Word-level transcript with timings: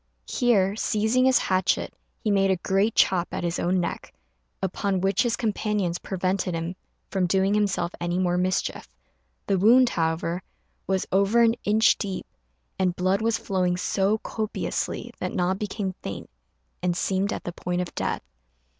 Here, 0.25 0.75
seizing 0.75 1.25
his 1.25 1.37
hatchet, 1.37 1.93
he 2.23 2.31
made 2.31 2.49
a 2.49 2.55
great 2.55 2.95
chop 2.95 3.27
at 3.31 3.43
his 3.43 3.59
own 3.59 3.79
neck, 3.79 4.11
upon 4.59 4.99
which 4.99 5.21
his 5.21 5.35
companions 5.35 5.99
prevented 5.99 6.55
him 6.55 6.75
from 7.11 7.27
doing 7.27 7.53
himself 7.53 7.91
any 8.01 8.17
more 8.17 8.35
mischief. 8.35 8.87
The 9.45 9.59
wound, 9.59 9.89
however, 9.89 10.41
was 10.87 11.05
over 11.11 11.43
an 11.43 11.53
inch 11.65 11.99
deep, 11.99 12.25
and 12.79 12.95
blood 12.95 13.21
was 13.21 13.37
flowing 13.37 13.77
so 13.77 14.17
copiously 14.17 15.13
that 15.19 15.33
Na 15.35 15.53
became 15.53 15.93
faint, 16.01 16.31
and 16.81 16.97
seemed 16.97 17.31
at 17.31 17.43
the 17.43 17.53
point 17.53 17.81
of 17.81 17.93
death. 17.93 18.23